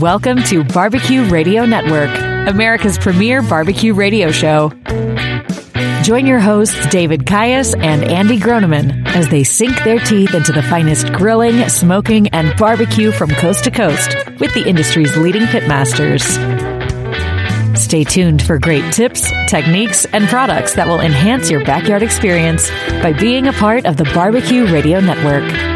[0.00, 2.10] Welcome to Barbecue Radio Network,
[2.48, 4.70] America's premier barbecue radio show.
[6.02, 10.62] Join your hosts, David Caius and Andy Groneman, as they sink their teeth into the
[10.62, 16.26] finest grilling, smoking, and barbecue from coast to coast with the industry's leading pitmasters.
[17.74, 22.68] Stay tuned for great tips, techniques, and products that will enhance your backyard experience
[23.02, 25.75] by being a part of the Barbecue Radio Network.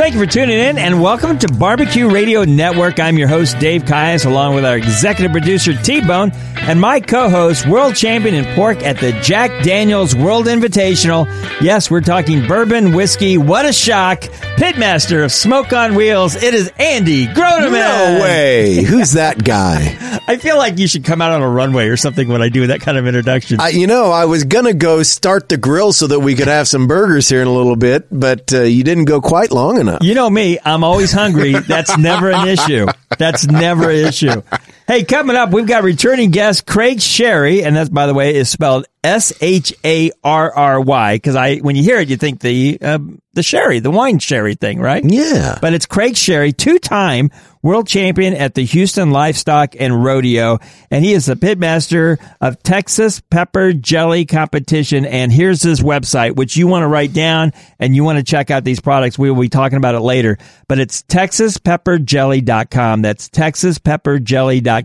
[0.00, 2.98] Thank you for tuning in and welcome to Barbecue Radio Network.
[2.98, 6.32] I'm your host, Dave Caius, along with our executive producer, T Bone,
[6.62, 11.26] and my co host, world champion in pork at the Jack Daniels World Invitational.
[11.60, 13.36] Yes, we're talking bourbon, whiskey.
[13.36, 14.22] What a shock.
[14.56, 16.34] Pitmaster of Smoke on Wheels.
[16.34, 17.72] It is Andy Groneman.
[17.72, 18.82] No way.
[18.82, 20.18] Who's that guy?
[20.28, 22.68] I feel like you should come out on a runway or something when I do
[22.68, 23.58] that kind of introduction.
[23.60, 26.46] I, you know, I was going to go start the grill so that we could
[26.48, 29.80] have some burgers here in a little bit, but uh, you didn't go quite long
[29.80, 30.02] enough.
[30.02, 31.52] You know me, I'm always hungry.
[31.52, 32.86] That's never an issue.
[33.18, 34.42] That's never an issue.
[34.90, 38.48] Hey, coming up, we've got returning guest Craig Sharry, and that's by the way is
[38.48, 42.40] spelled S H A R R Y because I when you hear it, you think
[42.40, 42.98] the uh,
[43.32, 45.04] the sherry, the wine sherry thing, right?
[45.04, 47.30] Yeah, but it's Craig Sharry, two time
[47.62, 50.58] world champion at the Houston Livestock and Rodeo,
[50.90, 55.04] and he is the pitmaster of Texas Pepper Jelly Competition.
[55.04, 58.50] And here's his website, which you want to write down and you want to check
[58.50, 59.18] out these products.
[59.18, 63.02] We will be talking about it later, but it's TexasPepperJelly.com.
[63.02, 64.79] That's TexasPepperJelly.com.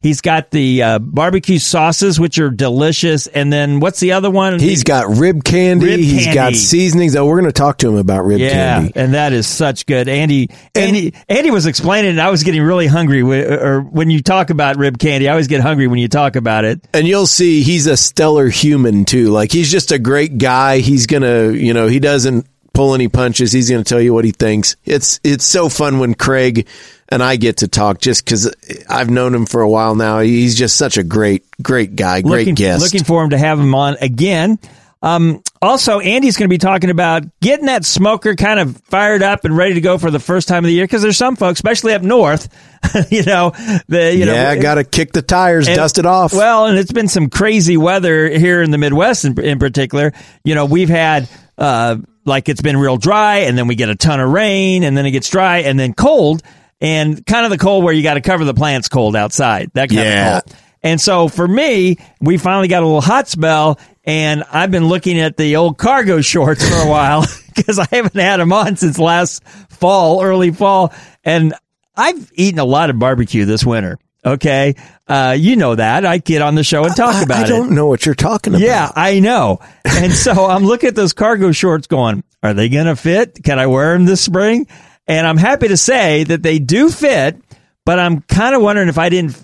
[0.00, 3.26] He's got the uh, barbecue sauces, which are delicious.
[3.26, 4.58] And then what's the other one?
[4.58, 5.86] He's got rib candy.
[5.86, 6.34] Rib He's candy.
[6.34, 7.16] got seasonings.
[7.16, 8.92] Oh, we're going to talk to him about rib yeah, candy.
[8.96, 10.08] and that is such good.
[10.08, 13.22] Andy, Andy, Andy was explaining, and I was getting really hungry.
[13.22, 16.64] Or when you talk about rib candy, I always get hungry when you talk about
[16.64, 16.86] it.
[16.92, 19.30] And you'll see he's a stellar human too.
[19.30, 20.78] Like he's just a great guy.
[20.78, 23.52] He's going to, you know, he doesn't pull any punches.
[23.52, 24.76] He's going to tell you what he thinks.
[24.84, 26.66] It's it's so fun when Craig
[27.08, 28.50] and I get to talk just cuz
[28.88, 30.20] I've known him for a while now.
[30.20, 32.82] He's just such a great great guy, great looking, guest.
[32.82, 34.58] Looking for him to have him on again.
[35.04, 39.44] Um, also, Andy's going to be talking about getting that smoker kind of fired up
[39.44, 41.58] and ready to go for the first time of the year because there's some folks,
[41.58, 42.48] especially up north,
[43.10, 43.50] you know,
[43.86, 46.32] the you yeah, know, got to kick the tires, And- dust it off.
[46.32, 50.14] Well, and it's been some crazy weather here in the Midwest in, in particular.
[50.42, 51.28] You know, we've had,
[51.58, 54.96] uh, like it's been real dry and then we get a ton of rain and
[54.96, 56.42] then it gets dry and then cold
[56.84, 59.70] and kind of the cold where you got to cover the plants cold outside.
[59.74, 60.36] That kind Yeah.
[60.38, 60.58] of cold.
[60.82, 65.18] And so for me, we finally got a little hot spell and I've been looking
[65.18, 67.24] at the old cargo shorts for a while
[67.56, 70.92] because I haven't had them on since last fall, early fall.
[71.24, 71.54] And
[71.96, 73.98] I've eaten a lot of barbecue this winter.
[74.26, 74.74] Okay.
[75.08, 76.04] Uh, you know that.
[76.04, 78.54] I get on the show and talk I, about I don't know what you're talking
[78.54, 78.64] about.
[78.64, 79.60] Yeah, I know.
[79.86, 83.42] And so I'm looking at those cargo shorts going, are they going to fit?
[83.42, 84.66] Can I wear them this spring?
[85.06, 87.38] And I'm happy to say that they do fit,
[87.84, 89.36] but I'm kind of wondering if I didn't.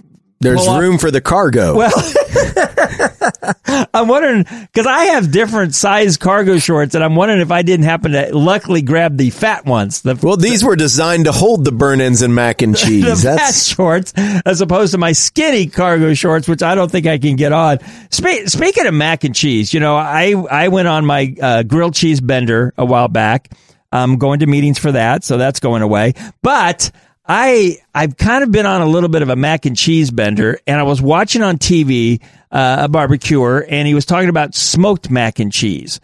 [0.43, 1.77] There's pull off- room for the cargo.
[1.77, 1.93] Well,
[3.93, 7.85] I'm wondering because I have different size cargo shorts, and I'm wondering if I didn't
[7.85, 10.01] happen to luckily grab the fat ones.
[10.01, 13.05] The, Well, these were designed to hold the burn ends and mac and cheese.
[13.05, 13.23] the cheese.
[13.23, 14.13] fat shorts
[14.47, 17.79] as opposed to my skinny cargo shorts, which I don't think I can get on.
[18.11, 21.95] Spe- speaking of mac and cheese, you know, I, I went on my uh, grilled
[21.95, 23.51] cheese bender a while back.
[23.93, 26.15] I'm going to meetings for that, so that's going away.
[26.43, 26.91] But
[27.27, 30.59] I I've kind of been on a little bit of a mac and cheese bender,
[30.67, 35.11] and I was watching on TV uh, a barbecuer, and he was talking about smoked
[35.11, 36.01] mac and cheese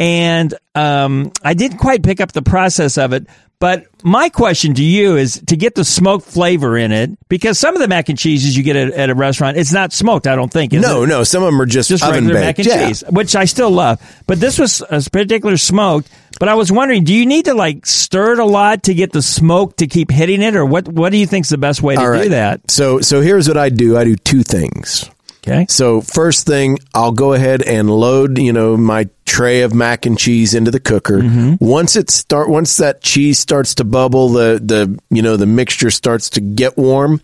[0.00, 3.26] and um, I didn't quite pick up the process of it.
[3.60, 7.76] But my question to you is to get the smoked flavor in it, because some
[7.76, 10.26] of the mac and cheeses you get at, at a restaurant, it's not smoked.
[10.26, 10.72] I don't think.
[10.72, 11.08] Is no, it?
[11.08, 11.24] no.
[11.24, 12.46] Some of them are just, just oven regular baked.
[12.46, 12.88] mac and yeah.
[12.88, 14.00] cheese, which I still love.
[14.26, 16.10] But this was a particular smoked.
[16.38, 19.12] But I was wondering, do you need to like stir it a lot to get
[19.12, 20.88] the smoke to keep hitting it, or what?
[20.88, 22.70] What do you think is the best way to All do that?
[22.70, 23.98] So, so here's what I do.
[23.98, 25.10] I do two things.
[25.50, 25.66] Okay.
[25.68, 30.18] So first thing, I'll go ahead and load, you know, my tray of mac and
[30.18, 31.18] cheese into the cooker.
[31.18, 31.54] Mm-hmm.
[31.64, 35.90] Once it start, once that cheese starts to bubble, the the you know the mixture
[35.90, 37.20] starts to get warm.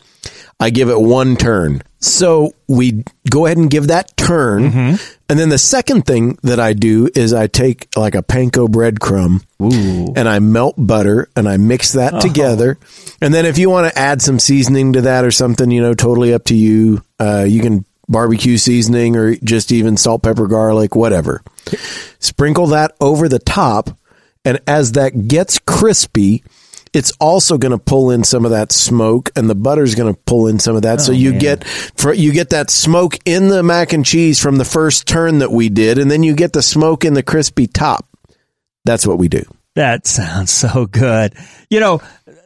[0.58, 1.82] I give it one turn.
[1.98, 4.94] So we go ahead and give that turn, Mm-hmm.
[5.28, 9.42] and then the second thing that I do is I take like a panko breadcrumb
[10.16, 12.20] and I melt butter and I mix that Oh.
[12.20, 12.78] together.
[13.20, 15.94] And then if you want to add some seasoning to that or something, you know,
[15.94, 17.02] totally up to you.
[17.18, 21.42] Uh, you can barbecue seasoning or just even salt, pepper, garlic, whatever.
[22.18, 23.90] Sprinkle that over the top.
[24.44, 26.44] And as that gets crispy,
[26.92, 30.20] it's also going to pull in some of that smoke and the butter's going to
[30.22, 31.00] pull in some of that.
[31.00, 34.56] so oh, you get for you get that smoke in the mac and cheese from
[34.56, 37.66] the first turn that we did and then you get the smoke in the crispy
[37.66, 38.06] top.
[38.84, 39.42] That's what we do.
[39.74, 41.34] That sounds so good.
[41.68, 42.00] You know,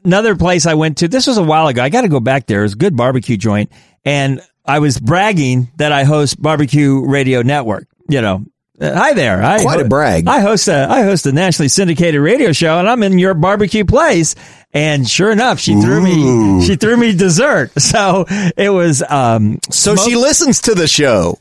[0.05, 1.83] another place I went to, this was a while ago.
[1.83, 2.61] I got to go back there.
[2.61, 3.71] It was a good barbecue joint.
[4.05, 7.87] And I was bragging that I host Barbecue Radio Network.
[8.09, 8.45] You know,
[8.81, 9.43] uh, hi there.
[9.43, 10.27] I Quite a brag.
[10.27, 13.85] I host a I host a nationally syndicated radio show, and I'm in your barbecue
[13.85, 14.35] place.
[14.73, 17.73] And sure enough, she threw me she threw me dessert.
[17.81, 18.25] So
[18.57, 21.39] it was um So she listens to the show.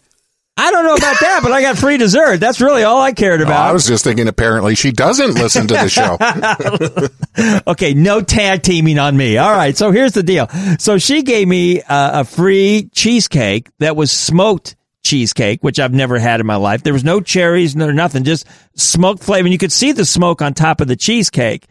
[0.59, 2.38] I don't know about that, but I got free dessert.
[2.41, 3.69] That's really all I cared Oh, about.
[3.69, 6.17] I was just thinking apparently she doesn't listen to the show.
[7.65, 9.38] Okay, no tag teaming on me.
[9.38, 10.50] All right, so here's the deal.
[10.77, 14.75] So she gave me uh, a free cheesecake that was smoked
[15.06, 16.83] cheesecake, which I've never had in my life.
[16.83, 18.45] There was no cherries, no nothing, just
[18.75, 19.45] smoked flavor.
[19.45, 21.65] And you could see the smoke on top of the cheesecake.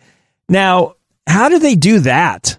[0.48, 0.94] Now,
[1.26, 2.58] how do they do that?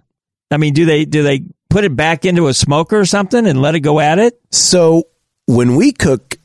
[0.51, 3.59] I mean, do they do they put it back into a smoker or something and
[3.59, 4.39] let it go at it?
[4.51, 5.05] So
[5.49, 6.37] when we cook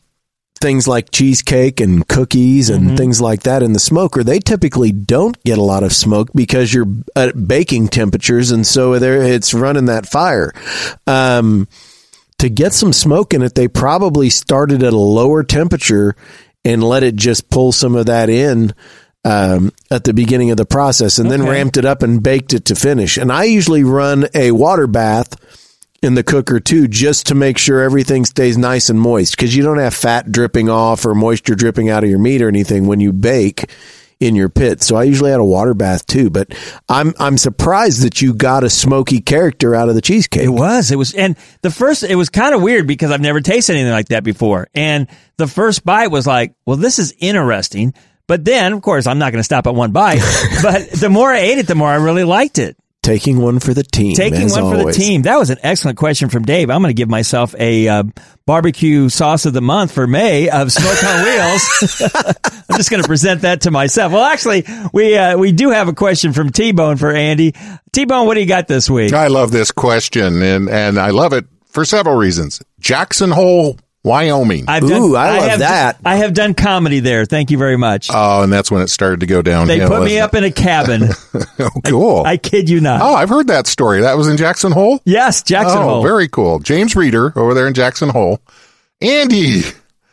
[0.63, 5.43] things like cheesecake and cookies and things like that in the smoker, they typically don't
[5.45, 9.85] get a lot of smoke because you're at baking temperatures, and so there it's running
[9.87, 10.55] that fire.
[11.07, 11.69] Um,
[12.39, 16.17] to get some smoke in it, they probably started at a lower temperature
[16.65, 18.73] and let it just pull some of that in
[19.23, 22.65] um, at the beginning of the process, and then ramped it up and baked it
[22.67, 23.19] to finish.
[23.19, 25.37] And I usually run a water bath
[26.05, 29.63] in the cooker too, just to make sure everything stays nice and moist because you
[29.63, 33.01] don't have fat dripping off or moisture dripping out of your meat or anything when
[33.01, 33.71] you bake
[34.21, 34.83] in your pit.
[34.83, 36.55] So I usually had a water bath too, but
[36.89, 40.45] I'm I'm surprised that you got a smoky character out of the cheesecake.
[40.45, 40.91] It was.
[40.91, 41.15] It was.
[41.15, 44.25] And the first, it was kind of weird because I've never tasted anything like that
[44.25, 44.69] before.
[44.75, 47.95] And the first bite was like, well, this is interesting.
[48.27, 50.21] But then, of course, I'm not going to stop at one bite.
[50.63, 52.77] but the more I ate it, the more I really liked it.
[53.05, 54.15] Taking one for the team.
[54.15, 55.23] Taking as one for the team.
[55.23, 56.71] That was an excellent question from Dave.
[56.71, 58.05] I'm going to give myself a uh,
[58.47, 62.03] barbecue sauce of the month for May of Smoke on Wheels.
[62.71, 64.13] I'm just going to present that to myself.
[64.13, 64.65] Well, actually,
[64.95, 67.55] we uh, we do have a question from T Bone for Andy.
[67.93, 69.13] T Bone, what do you got this week?
[69.13, 72.63] I love this question and, and I love it for several reasons.
[72.81, 74.67] Jackson Hole, Wyoming.
[74.69, 75.99] I've Ooh, I love have, that.
[76.05, 77.25] I have done comedy there.
[77.25, 78.11] Thank you very much.
[78.13, 79.79] Oh, and that's when it started to go downhill.
[79.79, 81.09] they put me wasn't up in a cabin.
[81.59, 82.23] Oh, cool.
[82.27, 83.01] I kid you not.
[83.01, 84.01] oh, I've heard that story.
[84.03, 85.01] That was in Jackson Hole?
[85.05, 86.03] yes, Jackson oh, Hole.
[86.03, 86.59] very cool.
[86.59, 88.41] James Reeder over there in Jackson Hole.
[89.01, 89.63] Andy,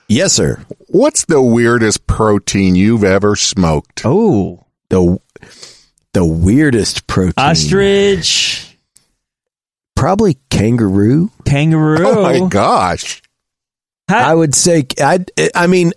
[0.08, 0.64] Yes, sir.
[0.88, 4.04] what's the weirdest protein you've ever smoked?
[4.06, 5.18] oh, The
[6.14, 7.34] the weirdest protein.
[7.38, 8.78] ostrich,
[9.96, 11.32] Probably kangaroo.
[11.46, 12.06] kangaroo.
[12.08, 13.22] Oh my gosh.
[14.18, 15.26] I would say I
[15.56, 15.92] I mean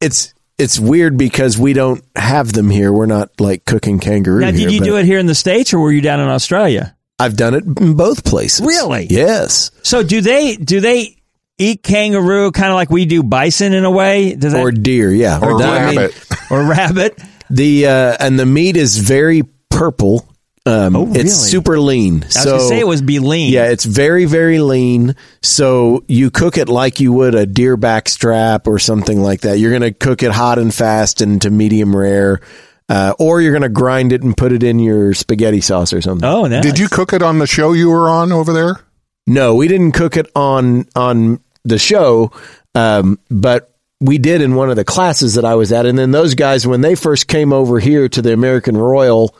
[0.00, 2.92] it's it's weird because we don't have them here.
[2.92, 4.66] We're not like cooking kangaroo now, here.
[4.66, 6.96] did you but do it here in the states or were you down in Australia?
[7.18, 8.66] I've done it in both places.
[8.66, 9.06] Really?
[9.10, 9.70] Yes.
[9.82, 11.16] So do they do they
[11.58, 14.34] eat kangaroo kind of like we do bison in a way?
[14.34, 15.40] Does that Or deer, yeah.
[15.42, 16.26] Or The- I mean, rabbit.
[16.50, 17.20] or rabbit?
[17.50, 20.28] the uh, and the meat is very purple.
[20.66, 21.20] Um, Oh, really?
[21.20, 22.22] It's super lean.
[22.22, 23.52] I was so gonna say it was be lean.
[23.52, 25.16] Yeah, it's very, very lean.
[25.42, 29.58] So you cook it like you would a deer back strap or something like that.
[29.58, 32.40] You're going to cook it hot and fast into medium rare,
[32.88, 36.00] uh, or you're going to grind it and put it in your spaghetti sauce or
[36.02, 36.28] something.
[36.28, 36.62] Oh, nice.
[36.62, 38.80] Did you cook it on the show you were on over there?
[39.26, 42.32] No, we didn't cook it on on the show,
[42.74, 45.84] um, but we did in one of the classes that I was at.
[45.84, 49.34] And then those guys, when they first came over here to the American Royal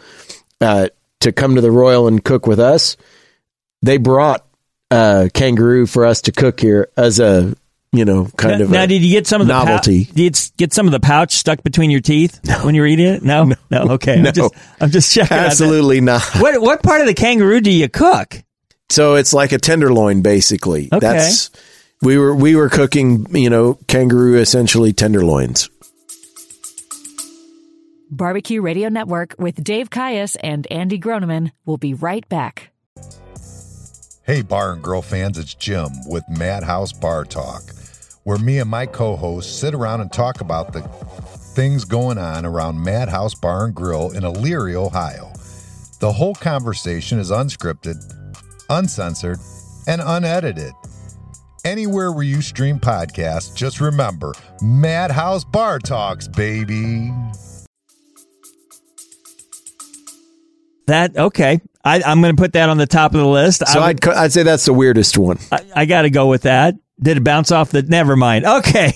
[0.61, 0.89] uh,
[1.21, 2.97] to come to the Royal and cook with us,
[3.83, 4.47] they brought
[4.91, 7.55] uh, kangaroo for us to cook here as a
[7.93, 10.05] you know kind now, of now, a did you get some of the pou- novelty.
[10.05, 13.07] did you get some of the pouch stuck between your teeth when you were eating
[13.07, 13.23] it?
[13.23, 13.83] No, no.
[13.93, 14.29] okay, No.
[14.29, 15.37] I'm just I'm just checking.
[15.37, 16.23] Absolutely not.
[16.39, 18.43] What what part of the kangaroo do you cook?
[18.91, 20.89] So it's like a tenderloin, basically.
[20.93, 20.99] Okay.
[21.01, 21.51] That's
[22.03, 25.69] we were we were cooking, you know, kangaroo essentially tenderloins.
[28.11, 32.71] Barbecue Radio Network with Dave Caius and Andy Groneman will be right back.
[34.25, 37.63] Hey, bar and grill fans, it's Jim with Madhouse Bar Talk,
[38.25, 40.81] where me and my co hosts sit around and talk about the
[41.55, 45.31] things going on around Madhouse Bar and Grill in Elyria, Ohio.
[46.01, 47.97] The whole conversation is unscripted,
[48.71, 49.39] uncensored,
[49.87, 50.73] and unedited.
[51.65, 57.13] Anywhere where you stream podcasts, just remember Madhouse Bar Talks, baby.
[60.89, 61.61] That okay?
[61.85, 63.67] I, I'm going to put that on the top of the list.
[63.67, 65.39] So I, I'd I'd say that's the weirdest one.
[65.53, 66.75] I, I got to go with that.
[67.01, 67.83] Did it bounce off the?
[67.83, 68.45] Never mind.
[68.45, 68.93] Okay.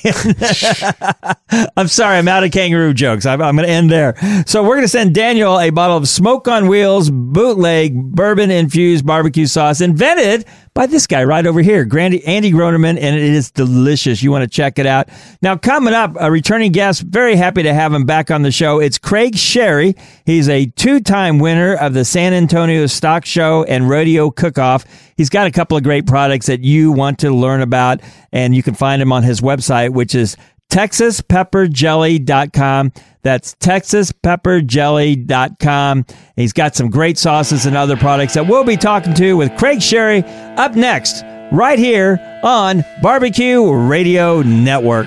[1.76, 2.18] I'm sorry.
[2.18, 3.26] I'm out of kangaroo jokes.
[3.26, 4.16] I'm, I'm going to end there.
[4.46, 9.06] So we're going to send Daniel a bottle of Smoke on Wheels bootleg bourbon infused
[9.06, 10.44] barbecue sauce invented
[10.74, 14.22] by this guy right over here, Grandy, Andy Groneman, and it is delicious.
[14.22, 15.08] You want to check it out.
[15.42, 18.78] Now, coming up, a returning guest, very happy to have him back on the show.
[18.78, 19.98] It's Craig Sharry.
[20.24, 24.84] He's a two time winner of the San Antonio Stock Show and Rodeo Cook Off.
[25.16, 28.00] He's got a couple of great products that you want to learn about,
[28.32, 30.36] and you can find him on his website, which is
[30.72, 32.92] texaspepperjelly.com.
[33.22, 36.06] That's texaspepperjelly.com.
[36.34, 39.78] He's got some great sauces and other products that we'll be talking to with Craig
[39.78, 40.24] Sharry
[40.58, 45.06] up next, right here on Barbecue Radio Network.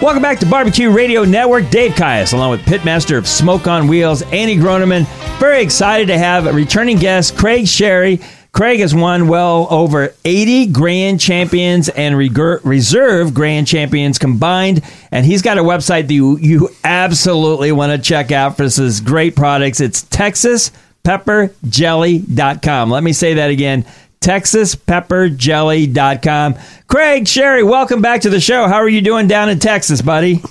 [0.00, 1.70] Welcome back to Barbecue Radio Network.
[1.70, 5.06] Dave Kias, along with Pitmaster of Smoke on Wheels, Andy Groneman.
[5.40, 8.24] Very excited to have a returning guest, Craig Sharry.
[8.52, 14.84] Craig has won well over 80 grand champions and reserve grand champions combined.
[15.10, 19.00] And he's got a website that you, you absolutely want to check out for his
[19.00, 19.80] great products.
[19.80, 22.90] It's texaspepperjelly.com.
[22.90, 23.84] Let me say that again
[24.20, 26.54] TexasPepperJelly.com.
[26.86, 28.66] Craig, Sharry, welcome back to the show.
[28.66, 30.42] How are you doing down in Texas, buddy?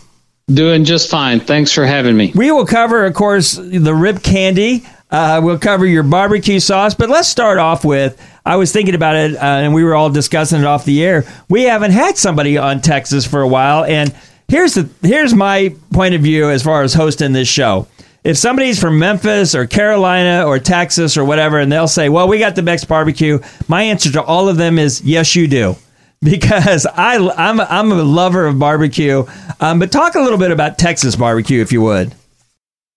[0.48, 1.42] Doing just fine.
[1.42, 2.32] Thanks for having me.
[2.34, 4.86] We will cover, of course, the rib candy.
[5.12, 8.22] Uh, we'll cover your barbecue sauce, but let's start off with.
[8.46, 11.26] I was thinking about it, uh, and we were all discussing it off the air.
[11.50, 14.16] We haven't had somebody on Texas for a while, and
[14.48, 17.88] here's the here's my point of view as far as hosting this show
[18.24, 22.40] if somebody's from Memphis or Carolina or Texas or whatever, and they'll say, "Well, we
[22.40, 25.76] got the best barbecue," my answer to all of them is, "Yes, you do."
[26.20, 29.24] Because I, I'm, a, I'm a lover of barbecue.
[29.60, 32.12] Um, but talk a little bit about Texas barbecue, if you would.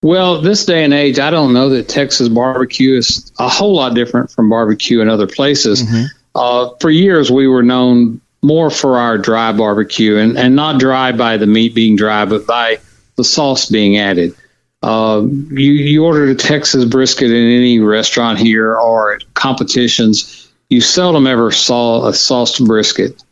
[0.03, 3.95] Well, this day and age, I don't know that Texas barbecue is a whole lot
[3.95, 5.83] different from barbecue in other places.
[5.83, 6.05] Mm-hmm.
[6.35, 11.13] Uh, for years, we were known more for our dry barbecue, and, and not dry
[11.13, 12.79] by the meat being dry, but by
[13.17, 14.35] the sauce being added.
[14.83, 20.81] Uh, you, you order a Texas brisket in any restaurant here or at competitions, you
[20.81, 23.23] seldom ever saw a sauced brisket.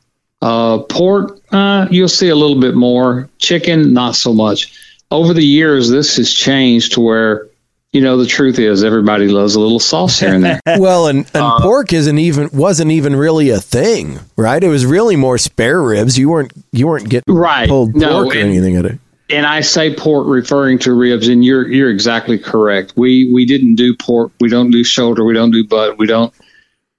[0.43, 3.31] Uh, pork, uh, you'll see a little bit more.
[3.39, 4.75] Chicken, not so much.
[5.11, 7.49] Over the years, this has changed to where,
[7.93, 10.61] you know, the truth is everybody loves a little sauce here and there.
[10.79, 14.63] well, and, and uh, pork isn't even wasn't even really a thing, right?
[14.63, 16.19] It was really more spare ribs.
[16.19, 17.69] You weren't you weren't getting right.
[17.69, 18.99] pulled pork no, or anything at it
[19.31, 22.95] and I say pork referring to ribs, and you're you're exactly correct.
[22.97, 24.33] We we didn't do pork.
[24.41, 25.25] We don't do shoulder.
[25.25, 25.99] We don't do butt.
[25.99, 26.33] We don't.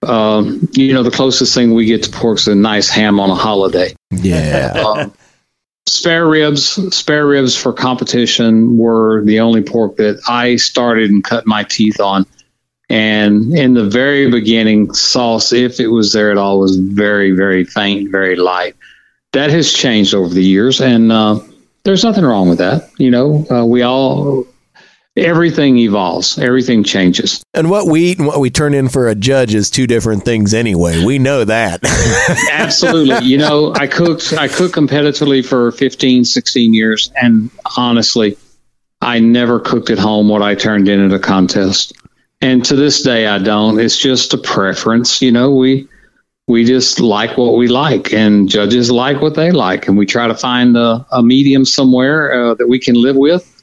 [0.02, 3.30] Um, you know, the closest thing we get to pork is a nice ham on
[3.30, 3.96] a holiday.
[4.12, 4.84] Yeah.
[4.86, 5.14] um,
[5.88, 11.46] spare ribs, spare ribs for competition were the only pork that I started and cut
[11.46, 12.26] my teeth on.
[12.90, 17.64] And in the very beginning, sauce, if it was there at all, was very, very
[17.64, 18.76] faint, very light.
[19.34, 21.40] That has changed over the years, and uh,
[21.90, 22.92] there's nothing wrong with that.
[23.00, 24.46] You know, uh, we all
[25.18, 27.44] everything evolves, everything changes.
[27.56, 30.24] And what we eat and what we turn in for a judge is two different
[30.24, 31.04] things anyway.
[31.04, 31.80] We know that.
[32.52, 33.26] Absolutely.
[33.26, 38.38] You know, I cooked I cooked competitively for 15, 16 years and honestly,
[39.02, 41.94] I never cooked at home what I turned in at a contest.
[42.40, 43.80] And to this day I don't.
[43.80, 45.88] It's just a preference, you know, we
[46.50, 50.28] we just like what we like, and judges like what they like, and we try
[50.28, 53.56] to find a, a medium somewhere uh, that we can live with.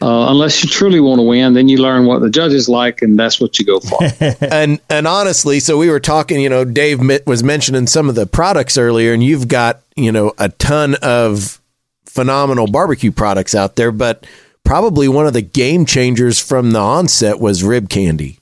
[0.00, 3.18] Uh, unless you truly want to win, then you learn what the judges like, and
[3.18, 3.98] that's what you go for.
[4.40, 6.40] and and honestly, so we were talking.
[6.40, 10.32] You know, Dave was mentioning some of the products earlier, and you've got you know
[10.38, 11.60] a ton of
[12.06, 14.24] phenomenal barbecue products out there, but
[14.62, 18.38] probably one of the game changers from the onset was rib candy.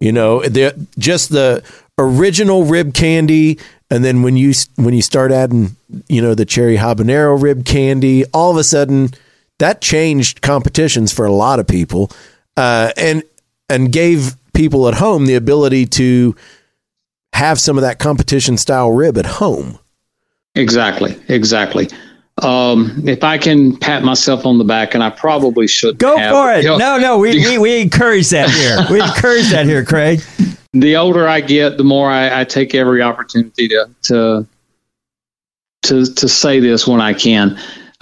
[0.00, 1.62] You know, the just the
[2.00, 3.58] original rib candy
[3.90, 5.76] and then when you when you start adding
[6.08, 9.10] you know the cherry habanero rib candy all of a sudden
[9.58, 12.10] that changed competitions for a lot of people
[12.56, 13.22] uh, and
[13.68, 16.34] and gave people at home the ability to
[17.32, 19.78] have some of that competition style rib at home.
[20.54, 21.88] Exactly exactly
[22.44, 26.32] um, if I can pat myself on the back, and I probably should go have,
[26.32, 26.64] for it.
[26.64, 28.86] You know, no, no, we, we, we encourage that here.
[28.90, 30.20] We encourage that here, Craig
[30.72, 34.46] the older I get, the more I, I take every opportunity to, to
[35.82, 37.58] to to say this when I can.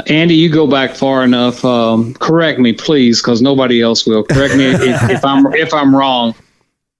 [0.07, 1.64] Andy, you go back far enough.
[1.64, 4.25] Um, correct me, please, because nobody else will.
[4.25, 6.35] Correct me if, if I'm if I'm wrong.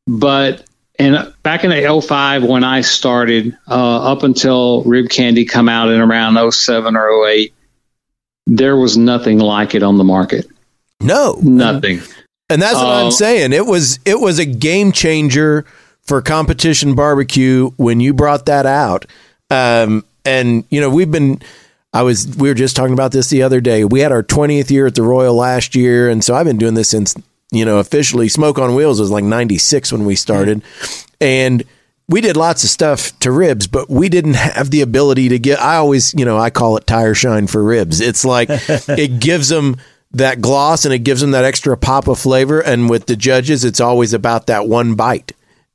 [0.07, 0.65] But
[0.99, 5.89] and back in the 05 when I started, uh, up until Rib Candy come out
[5.91, 7.55] in around 07 or 08,
[8.47, 10.47] there was nothing like it on the market.
[11.01, 12.01] No, Nothing.
[12.51, 13.53] And that's what Uh, I'm saying.
[13.53, 15.67] It was it was a game changer
[16.03, 19.05] for competition barbecue when you brought that out.
[19.51, 21.41] Um, and you know we've been.
[21.93, 23.85] I was we were just talking about this the other day.
[23.85, 26.75] We had our 20th year at the Royal last year, and so I've been doing
[26.75, 27.15] this since
[27.51, 28.29] you know officially.
[28.29, 30.63] Smoke on Wheels was like 96 when we started,
[31.21, 31.65] and
[32.09, 35.61] we did lots of stuff to ribs, but we didn't have the ability to get.
[35.61, 38.01] I always, you know, I call it tire shine for ribs.
[38.01, 39.77] It's like it gives them
[40.13, 42.61] that gloss and it gives them that extra pop of flavor.
[42.61, 45.33] And with the judges, it's always about that one bite,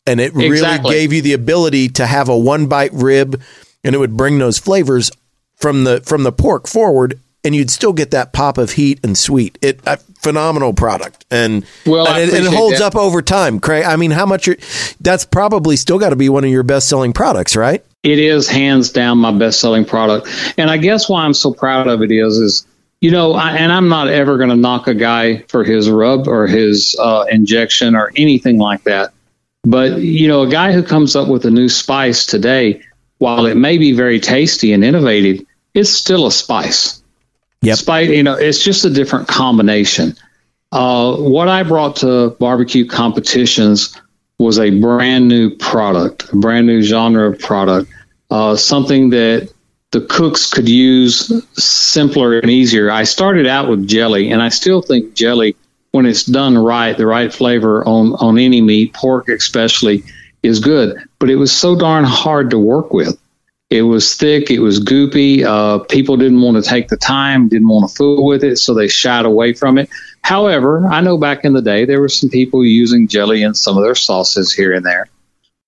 [0.07, 0.91] and it really Exactly.
[0.95, 3.39] gave you the ability to have a one bite rib,
[3.83, 5.11] and it would bring those flavors
[5.55, 7.19] from the from the pork forward.
[7.45, 9.57] And you'd still get that pop of heat and sweet.
[9.61, 12.85] It a phenomenal product, and Well, and it, and it holds that.
[12.85, 13.59] up over time.
[13.59, 14.47] Craig, I mean, how much?
[15.01, 17.83] That's probably still got to be one of your best selling products, right?
[18.03, 20.27] It is hands down my best selling product.
[20.57, 22.65] And I guess why I'm so proud of it is, is,
[23.01, 26.29] you know, I, and I'm not ever going to knock a guy for his rub
[26.29, 29.13] or his uh, injection or anything like that.
[29.63, 32.83] But, you know, a guy who comes up with a new spice today,
[33.17, 37.02] while it may be very tasty and innovative, it's still a spice.
[37.63, 37.77] Yep.
[37.77, 40.15] Spice, you know, it's just a different combination.
[40.73, 43.97] Uh, what I brought to barbecue competitions
[44.37, 47.89] was a brand new product, a brand new genre of product,
[48.29, 49.49] uh, something that
[49.91, 52.91] the cooks could use simpler and easier.
[52.91, 55.55] I started out with jelly, and I still think jelly,
[55.91, 60.03] when it's done right, the right flavor on, on any meat, pork especially,
[60.41, 60.97] is good.
[61.17, 63.17] But it was so darn hard to work with.
[63.73, 65.43] It was thick, it was goopy.
[65.43, 68.75] Uh, people didn't want to take the time, didn't want to fool with it, so
[68.75, 69.89] they shied away from it.
[70.21, 73.75] However, I know back in the day there were some people using jelly in some
[73.75, 75.07] of their sauces here and there.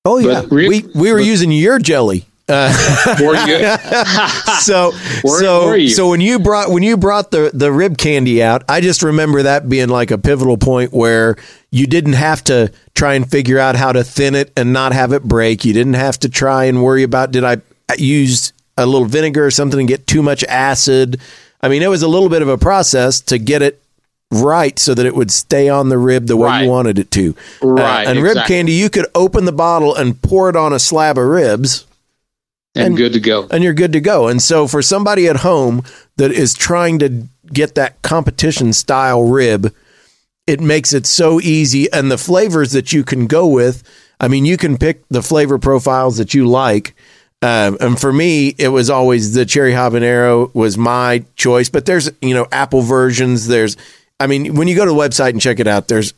[0.06, 2.28] Oh yeah, re- we we were using your jelly.
[2.48, 2.72] Uh,
[4.60, 4.92] so
[5.24, 8.82] Where so so when you brought when you brought the the rib candy out, I
[8.82, 11.38] just remember that being like a pivotal point where
[11.72, 15.12] you didn't have to try and figure out how to thin it and not have
[15.12, 15.66] it break.
[15.66, 17.64] You didn't have to try and worry about did I
[17.98, 21.20] use a little vinegar or something and get too much acid.
[21.62, 23.82] I mean, it was a little bit of a process to get it
[24.32, 26.64] right so that it would stay on the rib the way Right.
[26.64, 27.36] you wanted it to.
[27.64, 30.80] Uh, Right, and rib candy, you could open the bottle and pour it on a
[30.80, 31.86] slab of ribs
[32.76, 33.48] and, And- good to go.
[33.52, 34.28] and you're good to go.
[34.28, 35.84] And so for somebody at home
[36.18, 39.74] that is trying to get that competition style rib,
[40.48, 43.84] it makes it so easy and the flavors that you can go with,
[44.20, 46.96] I mean, you can pick the flavor profiles that you like.
[47.42, 52.10] Um, and for me, it was always the cherry habanero was my choice, but there's,
[52.22, 53.48] you know, apple versions.
[53.48, 53.78] There's,
[54.20, 56.14] I mean, when you go to the website and check it out, there's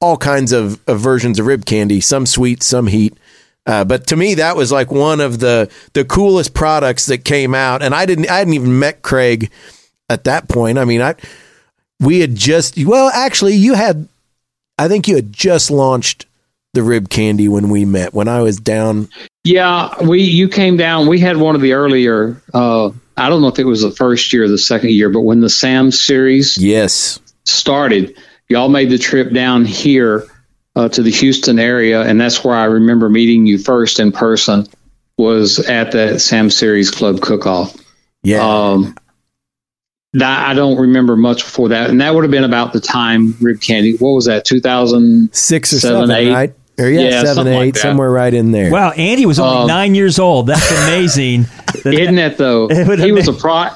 [0.00, 3.14] all kinds of, of versions of rib candy, some sweet, some heat.
[3.66, 7.54] Uh, but to me, that was like one of the the coolest products that came
[7.54, 9.50] out, and I didn't I hadn't even met Craig
[10.08, 10.78] at that point.
[10.78, 11.14] I mean, I
[12.00, 14.08] we had just well, actually, you had
[14.78, 16.24] I think you had just launched
[16.72, 19.08] the rib candy when we met when I was down.
[19.44, 21.06] Yeah, we you came down.
[21.06, 22.40] We had one of the earlier.
[22.52, 25.20] Uh, I don't know if it was the first year or the second year, but
[25.20, 28.16] when the Sam series Yes, started,
[28.48, 30.26] y'all made the trip down here
[30.76, 34.66] uh, to the Houston area, and that's where I remember meeting you first in person.
[35.16, 37.76] Was at that Sam Series Club cook-off.
[38.22, 38.96] yeah, Um,
[40.14, 43.36] that I don't remember much before that, and that would have been about the time
[43.38, 43.96] Rib Candy.
[43.96, 44.44] What was that?
[44.46, 46.32] Two thousand six or seven, seven, eight.
[46.32, 46.54] right?
[46.80, 47.80] Or yeah, Yeah, seven, something like eight, that.
[47.80, 48.70] somewhere right in there.
[48.70, 50.46] Wow, Andy was only Um, nine years old.
[50.46, 51.46] That's amazing.
[51.84, 52.66] That- Isn't that though?
[52.70, 53.68] It would have He was a pro.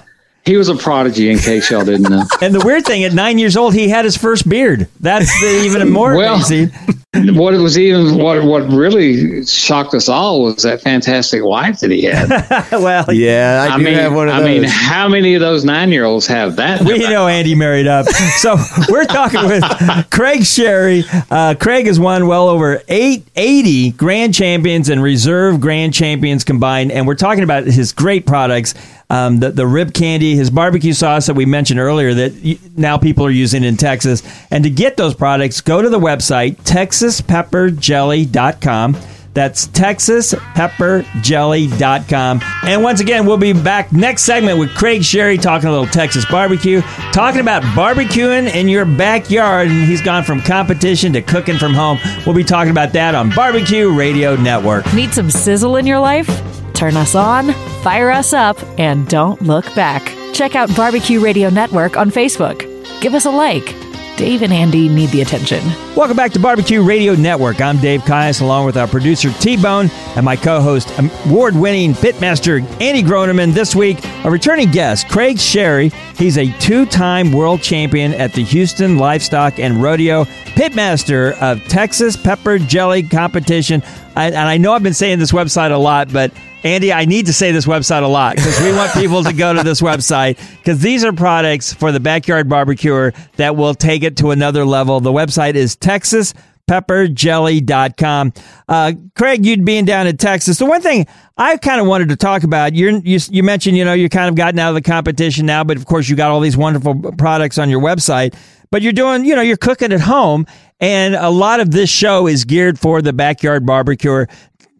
[0.44, 1.30] He was a prodigy.
[1.30, 2.24] In case y'all didn't know.
[2.42, 4.88] and the weird thing, at nine years old, he had his first beard.
[5.00, 6.70] That's the, even more Well- amazing.
[7.34, 11.92] what it was even what what really shocked us all was that fantastic wife that
[11.92, 12.28] he had.
[12.72, 14.48] well, yeah, I, I mean, have one of I those.
[14.62, 16.80] mean, how many of those nine year olds have that?
[16.82, 18.06] we know Andy married up.
[18.38, 18.56] So
[18.88, 19.62] we're talking with
[20.10, 21.04] Craig Sharry.
[21.30, 26.90] Uh, Craig has won well over eight eighty grand champions and reserve grand champions combined.
[26.90, 28.74] And we're talking about his great products.
[29.10, 33.24] Um, the, the rib candy, his barbecue sauce that we mentioned earlier that now people
[33.26, 34.22] are using in Texas.
[34.50, 38.96] And to get those products, go to the website, texaspepperjelly.com.
[39.34, 42.40] That's texaspepperjelly.com.
[42.62, 46.24] And once again, we'll be back next segment with Craig Sharry talking a little Texas
[46.24, 49.66] barbecue, talking about barbecuing in your backyard.
[49.68, 51.98] And he's gone from competition to cooking from home.
[52.24, 54.94] We'll be talking about that on Barbecue Radio Network.
[54.94, 56.28] Need some sizzle in your life?
[56.74, 60.02] Turn us on, fire us up, and don't look back.
[60.34, 62.60] Check out Barbecue Radio Network on Facebook.
[63.00, 63.74] Give us a like.
[64.16, 65.60] Dave and Andy need the attention.
[65.96, 67.60] Welcome back to Barbecue Radio Network.
[67.60, 71.56] I'm Dave Kias, along with our producer T Bone and my co host, um, award
[71.56, 73.52] winning pitmaster Andy Groneman.
[73.52, 75.92] This week, a returning guest, Craig Sharry.
[76.16, 82.16] He's a two time world champion at the Houston Livestock and Rodeo, pitmaster of Texas
[82.16, 83.82] Pepper Jelly Competition.
[84.16, 87.26] I, and I know I've been saying this website a lot, but Andy, I need
[87.26, 90.38] to say this website a lot because we want people to go to this website
[90.58, 95.00] because these are products for the backyard barbecuer that will take it to another level.
[95.00, 98.32] The website is texaspepperjelly.com.
[98.68, 100.58] Uh, Craig, you'd being down in Texas.
[100.58, 103.92] The one thing I kind of wanted to talk about, you you mentioned, you know,
[103.92, 106.40] you're kind of gotten out of the competition now, but of course you got all
[106.40, 108.34] these wonderful products on your website,
[108.74, 110.46] but you're doing, you know, you're cooking at home.
[110.80, 114.26] And a lot of this show is geared for the backyard barbecue.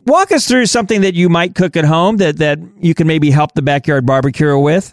[0.04, 3.30] walk us through something that you might cook at home that, that you can maybe
[3.30, 4.92] help the backyard barbecue with.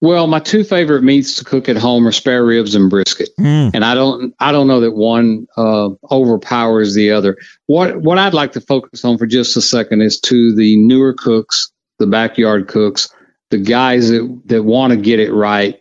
[0.00, 3.70] Well, my two favorite meats to cook at home are spare ribs and brisket, mm.
[3.74, 7.36] and I don't I don't know that one uh, overpowers the other.
[7.66, 11.12] What what I'd like to focus on for just a second is to the newer
[11.12, 13.10] cooks, the backyard cooks,
[13.50, 15.78] the guys that that want to get it right.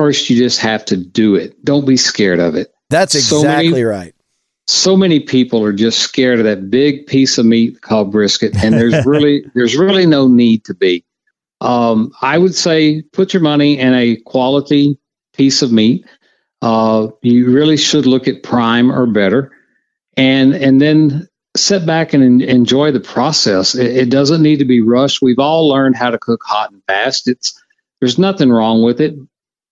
[0.00, 1.62] First, you just have to do it.
[1.64, 2.72] Don't be scared of it.
[2.88, 4.14] That's exactly so many, right
[4.70, 8.74] so many people are just scared of that big piece of meat called brisket, and
[8.74, 11.04] there's really there's really no need to be.
[11.60, 14.98] Um, I would say put your money in a quality
[15.34, 16.06] piece of meat.
[16.62, 19.50] Uh, you really should look at prime or better,
[20.16, 23.74] and and then sit back and enjoy the process.
[23.74, 25.20] It, it doesn't need to be rushed.
[25.20, 27.26] We've all learned how to cook hot and fast.
[27.26, 27.60] It's
[27.98, 29.16] there's nothing wrong with it.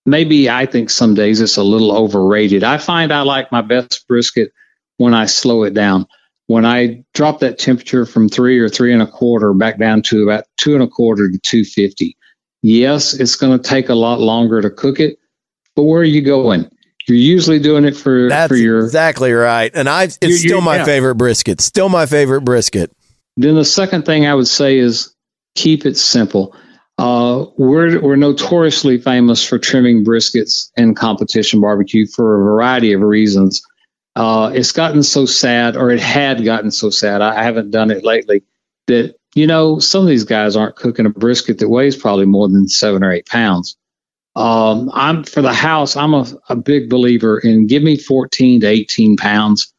[0.05, 2.63] Maybe I think some days it's a little overrated.
[2.63, 4.51] I find I like my best brisket
[4.97, 6.07] when I slow it down.
[6.47, 10.23] When I drop that temperature from three or three and a quarter back down to
[10.23, 12.17] about two and a quarter to 250,
[12.63, 15.19] yes, it's going to take a lot longer to cook it,
[15.75, 16.69] but where are you going?
[17.07, 18.79] You're usually doing it for, That's for your.
[18.79, 19.71] Exactly right.
[19.73, 20.85] And I, it's you're, still you're, my yeah.
[20.85, 21.61] favorite brisket.
[21.61, 22.91] Still my favorite brisket.
[23.37, 25.15] Then the second thing I would say is
[25.55, 26.55] keep it simple.
[26.99, 32.99] Uh, we're we're notoriously famous for trimming briskets in competition barbecue for a variety of
[32.99, 33.65] reasons.
[34.17, 37.21] Uh, it's gotten so sad, or it had gotten so sad.
[37.21, 38.43] I, I haven't done it lately.
[38.87, 42.49] That you know, some of these guys aren't cooking a brisket that weighs probably more
[42.49, 43.77] than seven or eight pounds.
[44.35, 45.95] Um, I'm for the house.
[45.95, 49.73] I'm a, a big believer in give me 14 to 18 pounds,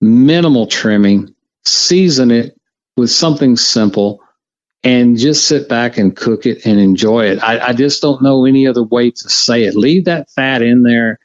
[0.00, 1.34] minimal trimming,
[1.66, 2.58] season it
[2.96, 4.22] with something simple,
[4.82, 7.42] and just sit back and cook it and enjoy it.
[7.42, 9.74] I, I just don't know any other way to say it.
[9.74, 11.18] Leave that fat in there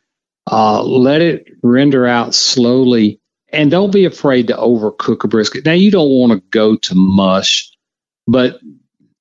[0.51, 3.19] uh, let it render out slowly,
[3.51, 5.65] and don't be afraid to overcook a brisket.
[5.65, 7.71] Now, you don't want to go to mush,
[8.27, 8.59] but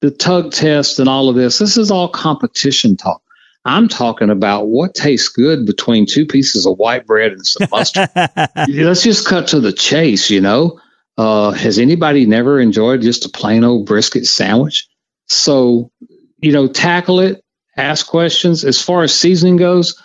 [0.00, 3.22] the tug test and all of this, this is all competition talk.
[3.64, 8.10] I'm talking about what tastes good between two pieces of white bread and some mustard.
[8.68, 10.80] Let's just cut to the chase, you know.
[11.16, 14.88] Uh, has anybody never enjoyed just a plain old brisket sandwich?
[15.26, 15.90] So,
[16.38, 17.44] you know, tackle it,
[17.76, 18.64] ask questions.
[18.64, 20.00] As far as seasoning goes,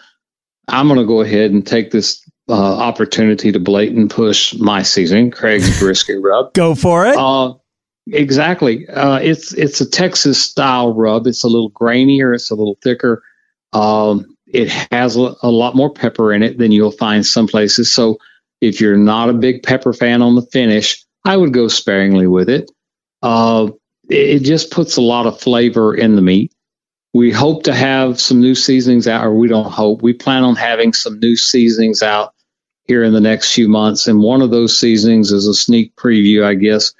[0.67, 5.31] I'm going to go ahead and take this uh, opportunity to blatant push my seasoning,
[5.31, 6.53] Craig's brisket rub.
[6.53, 7.17] Go for it.
[7.17, 7.55] Uh,
[8.07, 8.87] exactly.
[8.87, 11.27] Uh, it's it's a Texas style rub.
[11.27, 12.33] It's a little grainier.
[12.33, 13.23] It's a little thicker.
[13.73, 17.93] Um, it has a, a, lot more pepper in it than you'll find some places.
[17.93, 18.17] So
[18.61, 22.49] if you're not a big pepper fan on the finish, I would go sparingly with
[22.49, 22.71] it.
[23.21, 23.71] Uh,
[24.09, 26.53] it, just puts a lot of flavor in the meat.
[27.13, 30.01] We hope to have some new seasonings out, or we don't hope.
[30.01, 32.33] We plan on having some new seasonings out
[32.85, 34.07] here in the next few months.
[34.07, 36.93] And one of those seasonings is a sneak preview, I guess,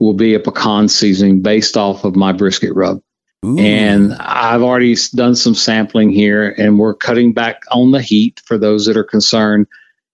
[0.00, 3.02] will be a pecan seasoning based off of my brisket rub.
[3.44, 3.58] Ooh.
[3.58, 8.56] And I've already done some sampling here, and we're cutting back on the heat for
[8.56, 9.66] those that are concerned,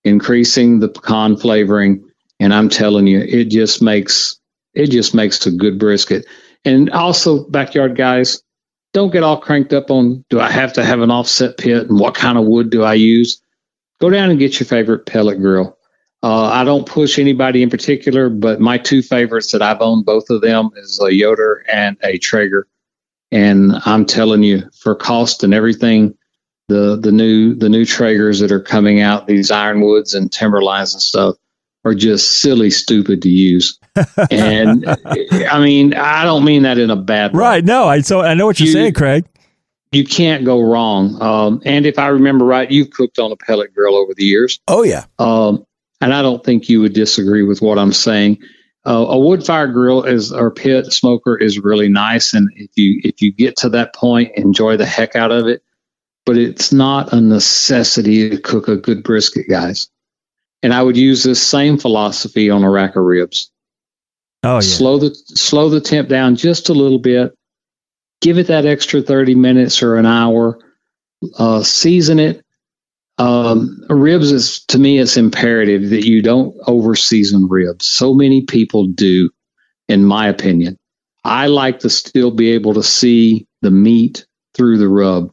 [0.04, 2.04] increasing the pecan flavoring.
[2.38, 4.38] And I'm telling you, it just makes
[4.74, 6.26] it just makes a good brisket.
[6.64, 8.42] And also, backyard guys,
[8.92, 11.98] don't get all cranked up on do I have to have an offset pit and
[11.98, 13.42] what kind of wood do I use?
[14.00, 15.76] Go down and get your favorite pellet grill.
[16.22, 20.28] Uh, I don't push anybody in particular, but my two favorites that I've owned both
[20.28, 22.66] of them is a Yoder and a Traeger.
[23.30, 26.14] And I'm telling you, for cost and everything,
[26.70, 31.02] the the new the new Traegers that are coming out, these ironwoods and timberlines and
[31.02, 31.34] stuff,
[31.84, 33.78] are just silly stupid to use.
[34.30, 37.40] and I mean, I don't mean that in a bad way.
[37.40, 37.64] Right.
[37.64, 39.26] No, I so I know what you're you, saying, Craig.
[39.90, 41.20] You can't go wrong.
[41.20, 44.60] Um, and if I remember right, you've cooked on a pellet grill over the years.
[44.68, 45.06] Oh yeah.
[45.18, 45.66] Um,
[46.00, 48.38] and I don't think you would disagree with what I'm saying.
[48.86, 53.00] Uh, a wood fire grill is or pit smoker is really nice, and if you
[53.02, 55.64] if you get to that point, enjoy the heck out of it.
[56.30, 59.88] But it's not a necessity to cook a good brisket, guys.
[60.62, 63.50] And I would use this same philosophy on a rack of ribs.
[64.44, 64.60] Oh yeah.
[64.60, 67.36] Slow the slow the temp down just a little bit.
[68.20, 70.60] Give it that extra 30 minutes or an hour.
[71.36, 72.44] Uh, season it.
[73.18, 77.86] Um, ribs is to me it's imperative that you don't over season ribs.
[77.86, 79.30] So many people do,
[79.88, 80.76] in my opinion.
[81.24, 85.32] I like to still be able to see the meat through the rub.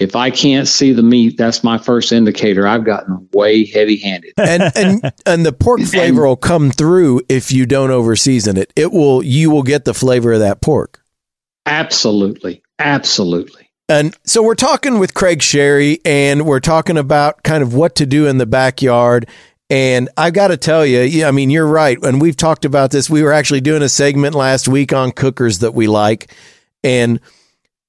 [0.00, 2.66] If I can't see the meat, that's my first indicator.
[2.66, 4.34] I've gotten way heavy handed.
[4.38, 8.72] and and and the pork flavor will come through if you don't over season it.
[8.74, 11.00] It will you will get the flavor of that pork.
[11.66, 12.62] Absolutely.
[12.78, 13.70] Absolutely.
[13.88, 18.06] And so we're talking with Craig Sharry and we're talking about kind of what to
[18.06, 19.28] do in the backyard.
[19.68, 22.02] And I've got to tell you, yeah, I mean, you're right.
[22.02, 23.10] And we've talked about this.
[23.10, 26.32] We were actually doing a segment last week on cookers that we like.
[26.82, 27.20] And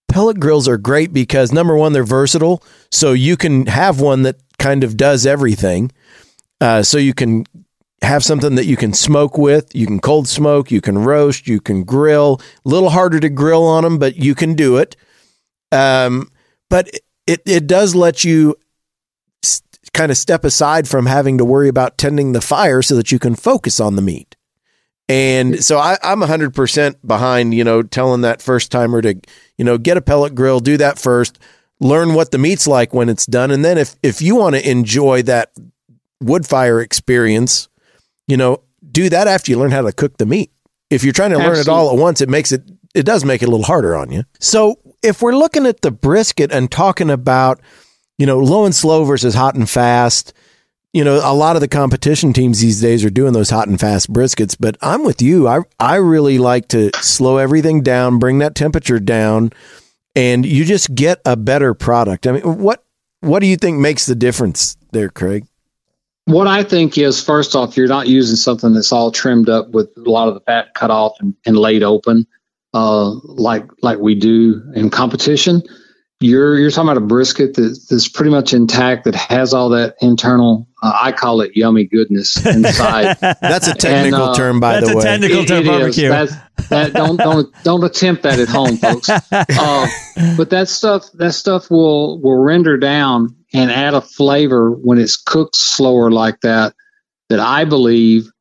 [0.07, 2.63] pellet grills are great because number one, they're versatile.
[2.91, 5.91] So you can have one that kind of does everything.
[6.61, 7.45] Uh, so you can
[8.01, 9.75] have something that you can smoke with.
[9.75, 12.41] You can cold smoke, you can roast, you can grill.
[12.65, 14.95] A little harder to grill on them, but you can do it.
[15.71, 16.31] Um,
[16.69, 16.89] but
[17.27, 18.55] it, it does let you
[19.43, 19.61] s-
[19.93, 23.19] kind of step aside from having to worry about tending the fire so that you
[23.19, 24.35] can focus on the meat.
[25.07, 29.15] And so I, I'm 100% behind, you know, telling that first timer to,
[29.57, 31.37] you know, get a pellet grill, do that first,
[31.79, 33.51] learn what the meat's like when it's done.
[33.51, 35.51] And then if, if you want to enjoy that
[36.19, 37.69] wood fire experience,
[38.27, 40.51] you know, do that after you learn how to cook the meat.
[40.89, 42.63] If you're trying to learn it all at once, it makes it,
[42.93, 44.23] it does make it a little harder on you.
[44.39, 47.59] So if we're looking at the brisket and talking about,
[48.17, 50.33] you know, low and slow versus hot and fast,
[50.95, 53.77] you know, a lot of the competition teams these days are doing those hot and
[53.77, 55.45] fast briskets, but I'm with you.
[55.45, 59.51] I I really like to slow everything down, bring that temperature down,
[60.15, 62.25] and you just get a better product.
[62.25, 62.81] I mean, what
[63.19, 65.45] what do you think makes the difference there, Craig?
[66.27, 69.89] What I think is, first off, you're not using something that's all trimmed up with
[69.97, 72.25] a lot of the fat cut off and, and laid open,
[72.73, 75.61] uh, like like we do in competition.
[76.21, 79.95] You're you're talking about a brisket that, that's pretty much intact, that has all that
[80.01, 80.67] internal.
[80.81, 83.17] Uh, I call it yummy goodness inside.
[83.21, 85.03] That's a technical And, uh, term, by That's the a way.
[85.03, 85.67] technical It- term it is.
[85.67, 86.09] barbecue.
[86.09, 86.37] That's-
[86.69, 89.09] that don't don't don't attempt that at home, folks.
[89.31, 89.87] Uh,
[90.37, 95.17] but that stuff that stuff will will render down and add a flavor when it's
[95.17, 96.73] cooked slower like that.
[97.29, 98.31] That I believe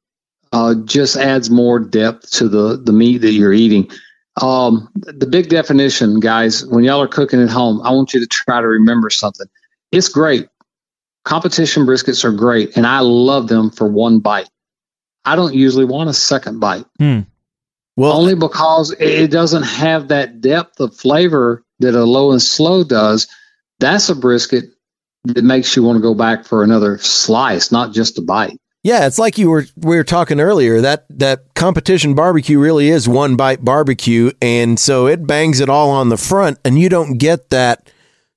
[0.52, 3.90] uh, just adds more depth to the the meat that you're eating.
[4.40, 8.26] Um, the big definition, guys, when y'all are cooking at home, I want you to
[8.26, 9.46] try to remember something.
[9.92, 10.48] It's great.
[11.24, 14.48] Competition briskets are great, and I love them for one bite.
[15.24, 16.84] I don't usually want a second bite
[17.96, 22.84] well, only because it doesn't have that depth of flavor that a low and slow
[22.84, 23.28] does.
[23.78, 24.64] That's a brisket
[25.24, 28.58] that makes you want to go back for another slice, not just a bite.
[28.84, 33.08] Yeah, it's like you were we were talking earlier that that competition barbecue really is
[33.08, 37.16] one bite barbecue and so it bangs it all on the front and you don't
[37.16, 37.90] get that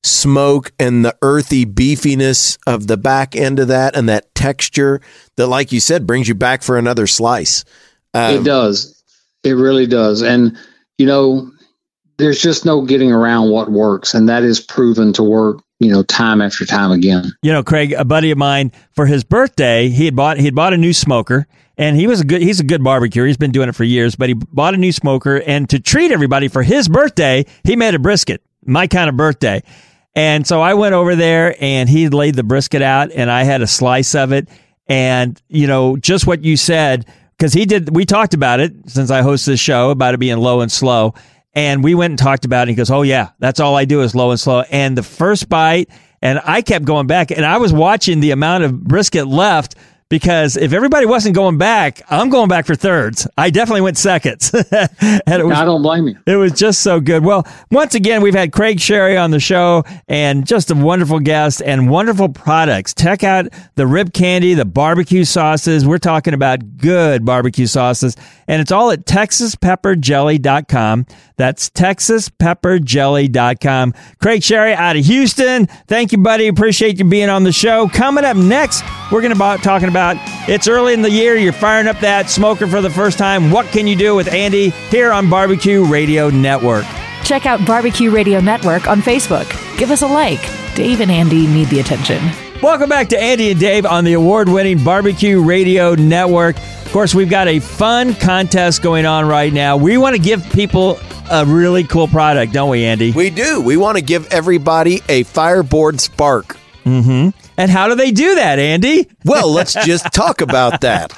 [0.04, 5.02] smoke and the earthy beefiness of the back end of that and that texture
[5.36, 7.64] that like you said brings you back for another slice.
[8.14, 9.04] it Um, does.
[9.44, 10.22] It really does.
[10.22, 10.58] And,
[10.98, 11.52] you know,
[12.18, 14.14] there's just no getting around what works.
[14.14, 17.32] And that is proven to work, you know, time after time again.
[17.42, 20.56] you know, Craig, a buddy of mine, for his birthday, he had bought he had
[20.56, 23.24] bought a new smoker, and he was a good he's a good barbecue.
[23.24, 26.12] He's been doing it for years, but he bought a new smoker, and to treat
[26.12, 29.62] everybody for his birthday, he made a brisket, my kind of birthday.
[30.16, 33.62] And so I went over there, and he laid the brisket out, and I had
[33.62, 34.50] a slice of it,
[34.88, 37.06] and you know, just what you said,
[37.38, 37.96] because he did.
[37.96, 41.14] We talked about it since I host this show about it being low and slow.
[41.54, 42.72] And we went and talked about it.
[42.72, 44.62] He goes, Oh, yeah, that's all I do is low and slow.
[44.72, 45.90] And the first bite,
[46.22, 49.76] and I kept going back, and I was watching the amount of brisket left
[50.10, 53.28] because if everybody wasn't going back, I'm going back for thirds.
[53.38, 54.54] I definitely went seconds.
[54.54, 54.64] and
[55.02, 56.18] it was I don't blame you.
[56.26, 57.26] it was just so good.
[57.26, 61.62] Well, once again, we've had Craig Sharry on the show and just a wonderful guest
[61.66, 62.94] and wonderful products.
[62.94, 65.86] Check out the rib candy, the barbecue sauces.
[65.86, 68.16] We're talking about good barbecue sauces.
[68.48, 71.06] And it's all at texaspepperjelly.com.
[71.38, 73.94] That's texaspepperjelly.com.
[74.20, 75.68] Craig Sharry out of Houston.
[75.88, 76.48] Thank you, buddy.
[76.48, 77.88] Appreciate you being on the show.
[77.88, 80.18] Coming up next, we're going to be talking about
[80.50, 81.38] it's early in the year.
[81.38, 83.52] You're firing up that smoker for the first time.
[83.52, 86.86] What can you do with Andy here on Barbecue Radio Network?
[87.24, 89.48] Check out Barbecue Radio Network on Facebook.
[89.78, 90.42] Give us a like.
[90.76, 92.20] Dave and Andy need the attention.
[92.64, 96.56] Welcome back to Andy and Dave on the award winning Barbecue Radio Network.
[96.98, 99.78] Of course, we've got a fun contest going on right now.
[99.78, 103.12] We want to give people a really cool product, don't we, Andy?
[103.12, 103.62] We do.
[103.62, 106.58] We want to give everybody a Fireboard Spark.
[106.86, 107.38] Mm-hmm.
[107.58, 109.08] and how do they do that, Andy?
[109.26, 111.14] Well, let's just talk about that.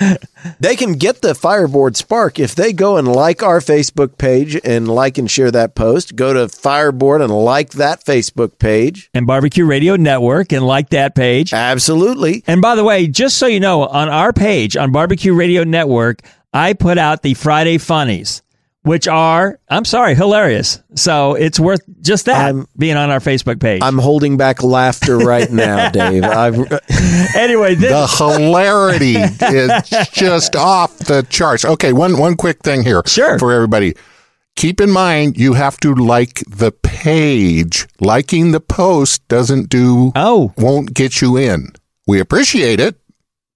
[0.60, 4.88] They can get the Fireboard Spark if they go and like our Facebook page and
[4.88, 6.16] like and share that post.
[6.16, 9.10] Go to Fireboard and like that Facebook page.
[9.14, 11.54] And Barbecue Radio Network, and like that page.
[11.54, 12.44] Absolutely.
[12.48, 16.22] And by the way, just so you know, on our page on Barbecue Radio Network,
[16.54, 18.42] I put out the Friday Funnies,
[18.84, 20.82] which are, I'm sorry, hilarious.
[20.96, 23.82] So it's worth just that I'm- being on our Facebook page.
[23.84, 26.24] I'm holding back laughter right now, Dave.
[26.24, 26.56] I've,
[27.36, 31.66] anyway, this, The hilarity is just off the charts.
[31.66, 33.38] Okay, one one quick thing here Sure.
[33.38, 33.96] for everybody.
[34.56, 37.88] Keep in mind you have to like the page.
[38.02, 41.70] Liking the post doesn't do oh, won't get you in.
[42.08, 42.99] We appreciate it,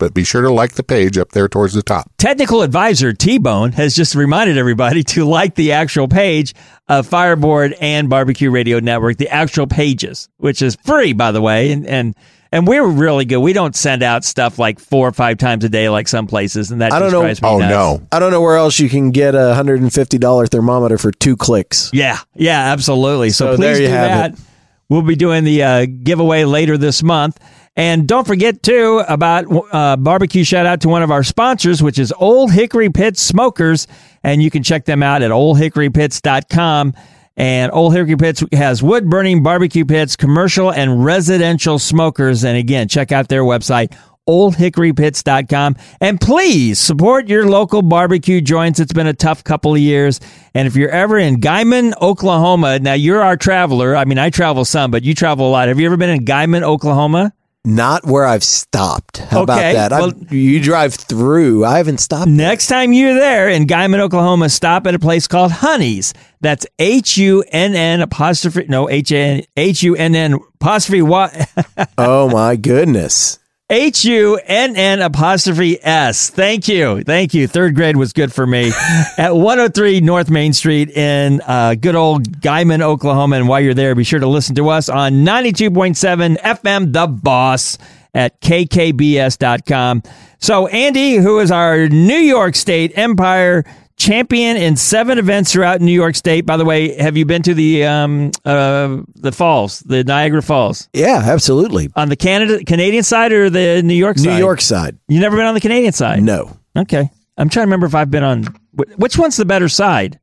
[0.04, 2.12] but be sure to like the page up there towards the top.
[2.18, 6.54] technical advisor T Bone has just reminded everybody to like the actual page
[6.90, 11.72] of Fireboard and Barbecue Radio Network, the actual pages, which is free, by the way.
[11.72, 12.16] And, and,
[12.52, 13.38] and we're really good.
[13.40, 16.70] We don't send out stuff like four or five times a day like some places,
[16.70, 17.72] and that I don't just know- me Oh nuts.
[18.02, 18.08] no.
[18.12, 21.90] I don't know where else you can get a $150 thermometer for two clicks.
[21.94, 23.30] Yeah, yeah, absolutely.
[23.30, 24.42] So, So please there you do have that.
[24.90, 27.40] We'll be doing the uh, giveaway later this month.
[27.76, 31.98] And don't forget, too, about uh, barbecue shout out to one of our sponsors, which
[31.98, 33.88] is Old Hickory Pit Smokers.
[34.24, 36.94] And you can check them out at oldhickorypits.com.
[37.36, 42.44] And Old Hickory Pits has wood burning barbecue pits, commercial and residential smokers.
[42.44, 43.98] And again, check out their website,
[44.30, 45.76] oldhickorypits.com.
[46.00, 48.80] And please support your local barbecue joints.
[48.80, 50.20] It's been a tough couple of years.
[50.54, 53.96] And if you're ever in Guymon, Oklahoma, now you're our traveler.
[53.96, 55.70] I mean, I travel some, but you travel a lot.
[55.70, 57.34] Have you ever been in Guymon, Oklahoma?
[57.66, 59.20] Not where I've stopped.
[59.20, 59.92] How Okay, about that?
[59.92, 61.64] Well- you drive through.
[61.64, 62.28] I haven't stopped.
[62.28, 66.14] Next time you're there in Guymon, Oklahoma, stop at a place called Honey's.
[66.42, 71.48] That's H U N N apostrophe, no, H N H U N N apostrophe Y.
[71.98, 73.40] Oh my goodness.
[73.74, 76.30] H U N N apostrophe S.
[76.30, 77.02] Thank you.
[77.02, 77.48] Thank you.
[77.48, 78.72] Third grade was good for me.
[79.18, 83.38] At 103 North Main Street in uh, good old Guymon, Oklahoma.
[83.38, 87.80] And while you're there, be sure to listen to us on 92.7 FM The Boss
[88.14, 90.04] at kkbs.com.
[90.38, 93.66] So, Andy, who is our New York State Empire
[93.98, 96.46] champion in seven events throughout New York State.
[96.46, 100.90] By the way, have you been to the um, uh, the falls, the Niagara Falls?
[100.94, 101.90] Yeah, absolutely.
[101.96, 104.34] On the Canada Canadian side or the New York side?
[104.34, 104.98] New York side.
[105.08, 106.24] You never been on the Canadian side?
[106.24, 106.58] No.
[106.78, 107.10] Okay.
[107.38, 110.20] I'm trying to remember if I've been on which one's the better side?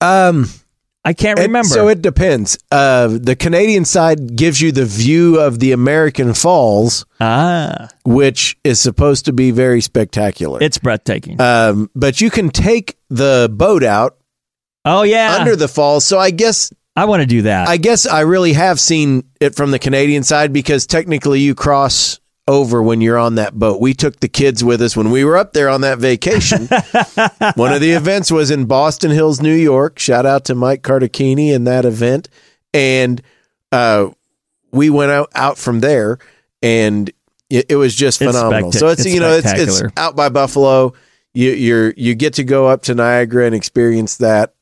[0.00, 0.48] Um,
[1.06, 1.68] I can't it- remember.
[1.68, 2.58] so it depends.
[2.72, 8.80] Uh, the Canadian side gives you the view of the American Falls, ah, which is
[8.80, 10.58] supposed to be very spectacular.
[10.60, 11.40] it's breathtaking.
[11.40, 14.18] um, but you can take the boat out
[14.84, 16.04] oh yeah, under the falls.
[16.04, 17.68] So I guess I want to do that.
[17.68, 22.18] I guess I really have seen it from the Canadian side because technically you cross
[22.48, 23.80] over when you're on that boat.
[23.80, 26.66] We took the kids with us when we were up there on that vacation.
[27.56, 29.98] One of the events was in Boston Hills, New York.
[29.98, 32.28] Shout out to Mike Cartacchini in that event.
[32.72, 33.20] And
[33.72, 34.10] uh,
[34.70, 36.18] we went out, out from there
[36.62, 37.10] and
[37.50, 38.70] it, it was just It's phenomenal.
[38.70, 40.94] spectac- so it's, it's you know, it's, it's out by Buffalo.
[41.34, 44.54] You, you're, you get to go up to Niagara and experience that.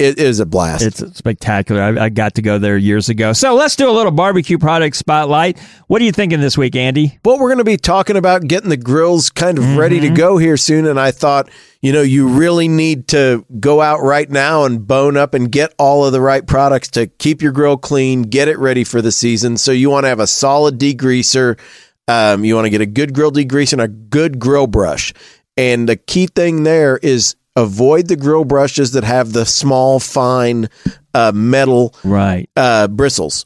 [0.00, 0.82] It is a blast.
[0.82, 1.82] it's spectacular.
[1.82, 3.34] I, I got to go there years ago.
[3.34, 5.58] So let's do a little barbecue product spotlight.
[5.88, 7.18] What are you thinking this week, Andy?
[7.24, 10.14] Well, we're going to be talking about getting the grills kind of ready Mm-hmm.
[10.14, 10.86] to go here soon.
[10.86, 11.50] And I thought,
[11.82, 15.74] you know, you really need to go out right now and bone up and get
[15.78, 19.12] all of the right products to keep your grill clean, get it ready for the
[19.12, 19.58] season.
[19.58, 21.58] So you want to have a solid degreaser.
[22.08, 25.12] Um, you want to get a good grill degreaser and a good grill brush.
[25.56, 30.68] And the key thing there is avoid the grill brushes that have the small, fine
[31.14, 32.48] uh, metal Right.
[32.56, 33.44] uh, bristles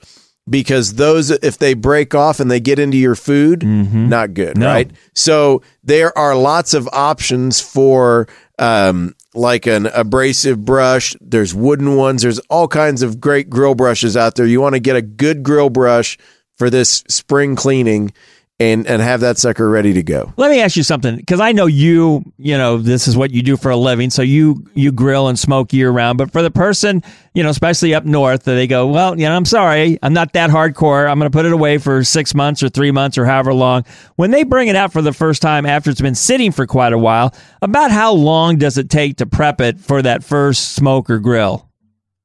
[0.49, 4.61] because those if they break off and they get into your food not good Mm-hmm.
[4.61, 4.67] No.
[4.67, 11.97] right so there are lots of options for um, like an abrasive brush there's wooden
[11.97, 15.03] ones there's all kinds of great grill brushes out there you want to get a
[15.03, 16.19] good grill brush
[16.59, 18.13] for this spring cleaning
[18.61, 21.53] and and have that sucker ready to go Let me ask you something, because I
[21.53, 24.93] know you, you know, this is what you do for a living, so you you
[24.93, 26.19] grill and smoke year round.
[26.19, 27.03] But for the person,
[27.35, 30.51] you know, especially up north, they go, well, you know, I'm sorry, I'm not that
[30.51, 31.11] hardcore.
[31.11, 33.85] I'm going to put it away for six months or three months or however long.
[34.17, 36.93] When they bring it out for the first time after it's been sitting for quite
[36.93, 41.11] a while, about how long does it take to prep it for that first smoke
[41.11, 41.69] or grill?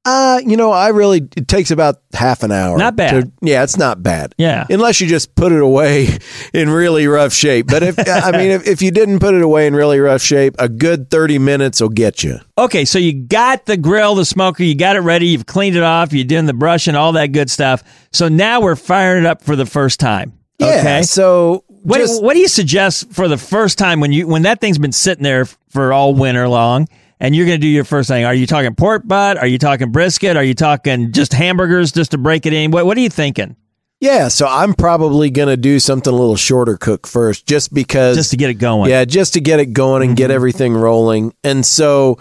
[0.06, 2.78] Uh, you know, I really it takes about half an hour.
[2.78, 3.26] Not bad.
[3.26, 4.34] to- yeah, it's not bad.
[4.38, 4.66] Yeah.
[4.70, 6.18] Unless you just put it away
[6.54, 7.68] in really rough shape.
[7.68, 10.56] But if I mean if, if you didn't put it away in really rough shape,
[10.58, 12.39] a good 30 minutes will get you.
[12.58, 15.84] Okay, so you got the grill, the smoker, you got it ready, you've cleaned it
[15.84, 17.84] off, you're doing the brushing, all that good stuff.
[18.14, 20.34] So now we're firing it up for the first time.
[20.60, 20.78] Yeah.
[20.80, 21.02] Okay.
[21.04, 24.62] So What, just- what do you suggest for the first time when you when that
[24.62, 26.88] thing's been sitting there for all winter long
[27.20, 28.26] and you're going to do your first thing?
[28.26, 29.38] Are you talking pork butt?
[29.38, 30.38] Are you talking brisket?
[30.38, 32.72] Are you talking just hamburgers just to break it in?
[32.72, 33.55] What What are you thinking?
[34.01, 38.15] Yeah, so I'm probably going to do something a little shorter cook first just because
[38.15, 38.89] Just to get it going.
[38.89, 40.36] Yeah, just to get it going and get mm-hmm.
[40.36, 41.34] everything rolling.
[41.43, 42.17] And so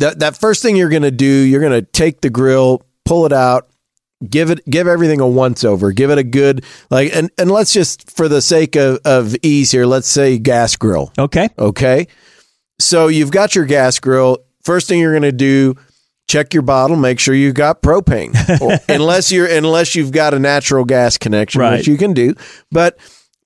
[0.00, 3.24] that that first thing you're going to do, you're going to take the grill, pull
[3.24, 3.68] it out,
[4.28, 5.92] give it give everything a once over.
[5.92, 9.70] Give it a good like and and let's just for the sake of of ease
[9.70, 11.12] here, let's say gas grill.
[11.16, 11.50] Okay.
[11.56, 12.08] Okay?
[12.80, 14.38] So you've got your gas grill.
[14.64, 15.76] First thing you're going to do
[16.28, 18.30] check your bottle make sure you got propane
[18.88, 21.78] unless you're unless you've got a natural gas connection Right.
[21.78, 22.34] which you can do
[22.70, 22.96] but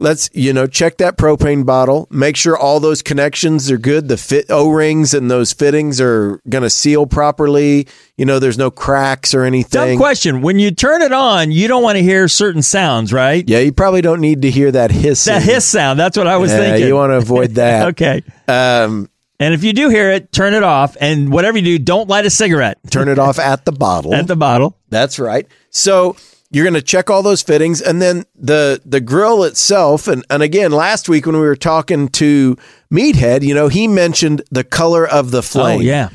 [0.00, 4.18] let's you know check that propane bottle make sure all those connections are good the
[4.18, 9.32] fit o-rings and those fittings are going to seal properly you know there's no cracks
[9.32, 10.42] or anything Dumb question.
[10.42, 13.48] When you turn it on, you don't want to hear certain sounds, right?
[13.48, 15.98] yeah you probably don't need to hear that hiss That hiss sound.
[15.98, 16.86] That's what I was yeah, thinking.
[16.86, 18.22] you want to avoid that okay.
[18.46, 19.08] um,
[19.44, 20.96] And if you do hear it, turn it off.
[21.00, 24.26] And whatever you do, don't light a cigarette turn it off at the bottle at
[24.26, 24.78] the bottle.
[24.88, 25.46] That's right.
[25.68, 26.16] So
[26.50, 30.08] you're going to check all those fittings, and then the the grill itself.
[30.08, 32.56] And and again, last week when we were talking to
[32.90, 35.80] Meathead, you know, he mentioned the color of the oh, flame.
[35.80, 36.08] Oh, yeah.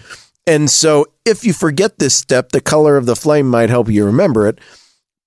[0.47, 4.05] And so if you forget this step, the color of the flame might help you
[4.05, 4.59] remember it.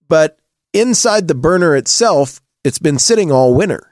[0.09, 0.41] But
[0.73, 3.92] inside the burner itself, it's been sitting all winter.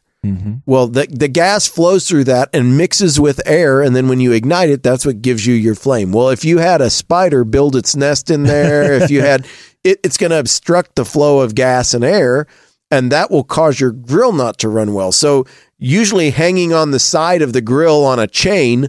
[0.66, 4.32] Well, the the gas flows through that and mixes with air, and then when you
[4.32, 6.12] ignite it, that's what gives you your flame.
[6.12, 9.46] Well, if you had a spider build its nest in there, if you had
[9.84, 12.46] it, it's going to obstruct the flow of gas and air,
[12.90, 15.10] and that will cause your grill not to run well.
[15.10, 15.46] So,
[15.78, 18.88] usually, hanging on the side of the grill on a chain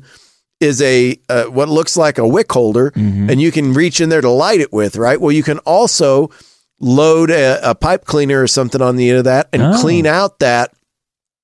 [0.59, 4.21] is a uh, what looks like a wick holder, and you can reach in there
[4.21, 4.97] to light it with.
[4.97, 5.19] Right.
[5.19, 6.29] Well, you can also
[6.79, 9.79] load a, a pipe cleaner or something on the end of that and Oh.
[9.79, 10.73] clean out that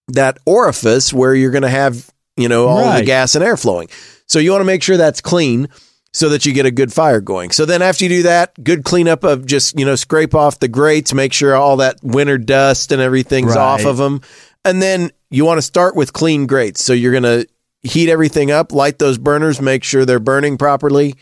[0.09, 3.89] that orifice where you're going to have you know all the gas and air flowing.
[4.27, 5.69] So you want to make sure that's clean
[6.13, 7.51] so that you get a good fire going.
[7.51, 10.67] So then after you do that, good cleanup of just you know scrape off the
[10.67, 13.57] grates, make sure all that winter dust and everything's Right.
[13.57, 14.21] off of them,
[14.65, 16.83] and then you want to start with clean grates.
[16.83, 17.47] So you're going to
[17.83, 21.15] heat everything up, light those burners, make sure they're burning properly,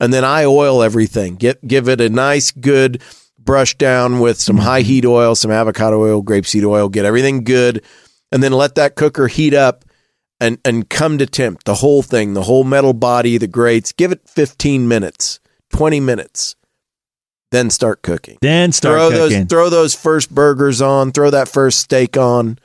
[0.00, 1.36] and then I oil everything.
[1.36, 3.02] Get give it a nice good
[3.38, 4.64] brush down with some mm-hmm.
[4.64, 7.82] high heat oil, some avocado oil, grapeseed oil, get everything good,
[8.32, 9.84] and then let that cooker heat up
[10.40, 11.64] and and come to temp.
[11.64, 13.92] The whole thing, the whole metal body, the grates.
[13.92, 16.56] Give it 15 minutes, 20 minutes.
[17.50, 18.38] Then start cooking.
[18.42, 19.40] Then start throw cooking.
[19.40, 22.58] those throw those first burgers on, throw that first steak on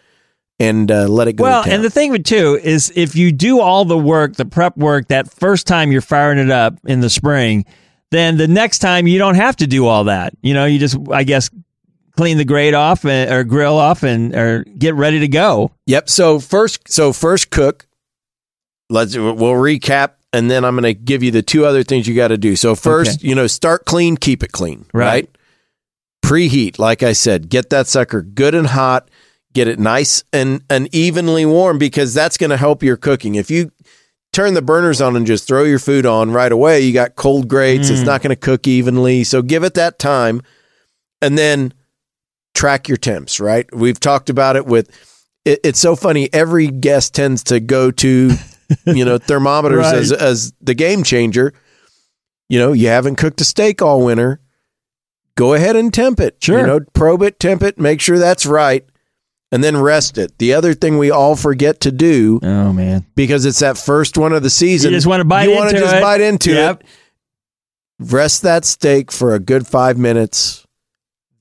[0.59, 1.43] and uh, let it go.
[1.43, 4.77] well, and the thing with too is if you do all the work, the prep
[4.77, 7.65] work that first time you're firing it up in the spring,
[8.11, 10.33] then the next time you don't have to do all that.
[10.41, 11.49] You know, you just I guess
[12.15, 15.71] clean the grate off and, or grill off and or get ready to go.
[15.87, 16.09] Yep.
[16.09, 17.87] So first, so first cook.
[18.89, 22.15] Let's we'll recap, and then I'm going to give you the two other things you
[22.15, 22.55] got to do.
[22.55, 24.85] So first, you know, start clean, keep it clean.
[24.93, 25.05] Right.
[25.05, 25.29] Right.
[26.23, 29.09] Preheat, like I said, get that sucker good and hot.
[29.53, 33.35] Get it nice and and evenly warm because that's going to help your cooking.
[33.35, 33.71] If you
[34.31, 37.47] turn the burners on and just throw your food on right away, you got cold
[37.47, 37.89] grates.
[37.89, 38.07] It's mm.
[38.07, 39.23] not going to cook evenly.
[39.23, 40.41] So give it that time,
[41.21, 41.73] and then
[42.53, 43.39] track your temps.
[43.39, 43.67] Right.
[43.75, 44.89] We've talked about it with
[45.45, 46.29] it, it's so funny.
[46.33, 48.31] Every guest tends to go to,
[48.85, 49.95] you know, thermometers Right.
[49.95, 51.53] as as the game changer.
[52.49, 54.39] You know, you haven't cooked a steak all winter.
[55.35, 56.37] Go ahead and temp it.
[56.41, 56.59] Sure.
[56.59, 58.85] You know, probe it, temp it, make sure that's right,
[59.51, 60.37] and then rest it.
[60.37, 63.05] The other thing we all forget to do Oh man.
[63.15, 64.91] because it's that first one of the season.
[64.91, 66.81] You just wanna bite You wanna just bite into Yep.
[66.83, 66.87] it.
[67.99, 70.62] Rest that steak for a good five minutes,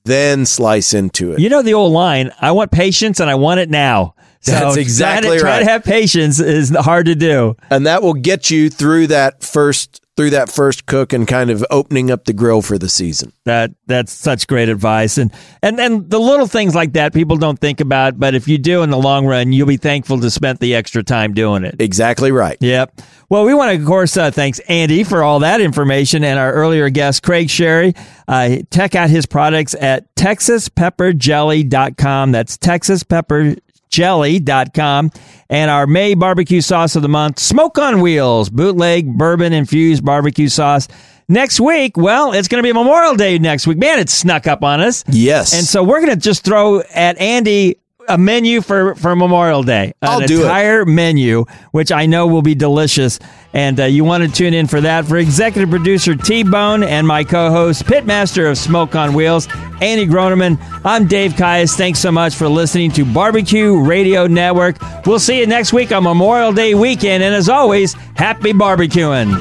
[0.05, 1.41] then slice into it.
[1.41, 4.15] You know the old line, I want patience and I want it now.
[4.43, 5.59] So That's try to- exactly try right.
[5.61, 7.57] to have patience is hard to do.
[7.71, 11.65] and that will get you through that first through that first cook and kind of
[11.71, 13.33] opening up the grill for the season.
[13.47, 15.33] That that's such great advice, and
[15.63, 18.83] and and the little things like that people don't think about, but if you do
[18.83, 21.77] in the long run, you'll be thankful to spend the extra time doing it.
[21.81, 22.59] Exactly right.
[22.61, 23.01] Yep.
[23.31, 26.53] Well, we want to, of course, uh, thanks Andy for all that information and our
[26.53, 27.97] earlier guest, Craig Sharry.
[28.29, 32.33] Uh, check out his products at texaspepperjelly.com.
[32.33, 33.55] That's Texas Pepper
[33.93, 35.13] jelly.com.
[35.49, 40.49] And our May barbecue sauce of the month, Smoke on Wheels, bootleg bourbon infused barbecue
[40.49, 40.89] sauce.
[41.29, 43.79] Next week, well, it's going to be Memorial Day next week.
[43.79, 45.05] Man, it snuck up on us.
[45.09, 45.55] Yes.
[45.55, 47.77] And so we're going to just throw at Andy
[48.13, 49.95] a menu for, for Memorial Day.
[50.03, 50.45] I'll An do it.
[50.45, 53.19] entire menu, which I know will be delicious.
[53.55, 55.07] And uh, you want to tune in for that.
[55.07, 59.49] For executive producer T Bone and my co host, Pitmaster of Smoke on Wheels,
[59.81, 61.75] Andy Groneman, I'm Dave Caius.
[61.75, 64.77] Thanks so much for listening to Barbecue Radio Network.
[65.07, 67.23] We'll see you next week on Memorial Day weekend.
[67.23, 69.33] And as always, happy barbecuing.